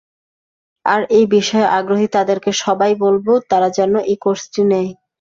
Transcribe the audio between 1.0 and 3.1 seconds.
এই বিষয়ে আগ্রহী তাদের সবাইকে